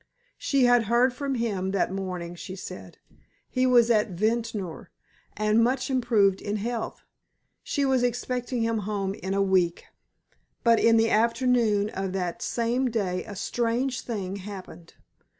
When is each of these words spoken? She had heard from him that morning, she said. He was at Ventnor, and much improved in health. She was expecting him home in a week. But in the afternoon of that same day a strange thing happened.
She 0.39 0.63
had 0.63 0.85
heard 0.85 1.13
from 1.13 1.35
him 1.35 1.69
that 1.73 1.91
morning, 1.91 2.33
she 2.33 2.55
said. 2.55 2.97
He 3.47 3.67
was 3.67 3.91
at 3.91 4.09
Ventnor, 4.09 4.89
and 5.37 5.63
much 5.63 5.91
improved 5.91 6.41
in 6.41 6.55
health. 6.55 7.03
She 7.61 7.85
was 7.85 8.01
expecting 8.01 8.63
him 8.63 8.79
home 8.79 9.13
in 9.13 9.35
a 9.35 9.43
week. 9.43 9.83
But 10.63 10.79
in 10.79 10.97
the 10.97 11.11
afternoon 11.11 11.91
of 11.91 12.13
that 12.13 12.41
same 12.41 12.89
day 12.89 13.23
a 13.25 13.35
strange 13.35 14.01
thing 14.01 14.37
happened. 14.37 14.95